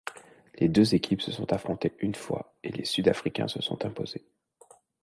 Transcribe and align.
Les 0.55 0.67
deux 0.67 0.95
équipes 0.95 1.21
se 1.21 1.31
sont 1.31 1.53
affrontées 1.53 1.93
une 1.99 2.15
fois 2.15 2.55
et 2.63 2.71
les 2.71 2.85
sud-africains 2.85 3.47
se 3.47 3.61
sont 3.61 3.85
imposés. 3.85 4.25